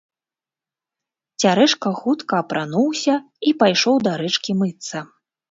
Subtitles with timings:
[1.43, 3.15] Цярэшка хутка апрануўся
[3.51, 4.97] і пайшоў да рэчкі мыцца.